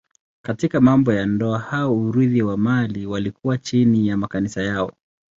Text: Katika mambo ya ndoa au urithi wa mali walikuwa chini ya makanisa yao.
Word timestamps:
Katika 0.45 0.81
mambo 0.81 1.13
ya 1.13 1.25
ndoa 1.25 1.71
au 1.71 2.07
urithi 2.07 2.41
wa 2.41 2.57
mali 2.57 3.05
walikuwa 3.05 3.57
chini 3.57 4.07
ya 4.07 4.17
makanisa 4.17 4.63
yao. 4.63 4.91